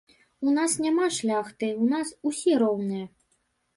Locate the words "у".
0.47-0.53, 1.83-1.93